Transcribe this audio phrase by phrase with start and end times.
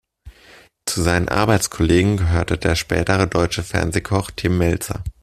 [0.87, 5.03] Zu seinen Arbeitskollegen gehörte der spätere deutsche Fernsehkoch Tim Mälzer.